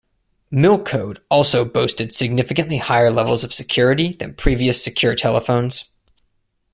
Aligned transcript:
Milcode 0.51 1.19
also 1.29 1.63
boasted 1.63 2.11
significantly 2.11 2.77
higher 2.77 3.11
levels 3.11 3.43
of 3.43 3.53
security 3.53 4.13
than 4.13 4.33
previous 4.33 4.83
secure 4.83 5.13
telephones. 5.13 5.91